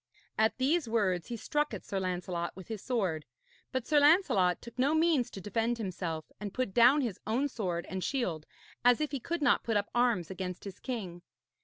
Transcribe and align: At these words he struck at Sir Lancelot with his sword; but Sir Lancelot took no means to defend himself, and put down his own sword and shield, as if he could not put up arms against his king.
At 0.35 0.57
these 0.57 0.89
words 0.89 1.27
he 1.27 1.37
struck 1.37 1.75
at 1.75 1.85
Sir 1.85 1.99
Lancelot 1.99 2.55
with 2.55 2.69
his 2.69 2.81
sword; 2.81 3.23
but 3.71 3.85
Sir 3.85 3.99
Lancelot 3.99 4.59
took 4.59 4.79
no 4.79 4.95
means 4.95 5.29
to 5.29 5.39
defend 5.39 5.77
himself, 5.77 6.31
and 6.39 6.55
put 6.55 6.73
down 6.73 7.01
his 7.01 7.19
own 7.27 7.47
sword 7.47 7.85
and 7.87 8.03
shield, 8.03 8.47
as 8.83 8.99
if 8.99 9.11
he 9.11 9.19
could 9.19 9.43
not 9.43 9.61
put 9.63 9.77
up 9.77 9.91
arms 9.93 10.31
against 10.31 10.63
his 10.63 10.79
king. 10.79 11.21